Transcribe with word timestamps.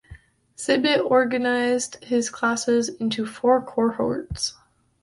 Seibt 0.57 0.99
organised 1.05 2.03
his 2.03 2.31
classes 2.31 2.89
into 2.89 3.23
four 3.23 3.61
cohorts. 3.63 4.55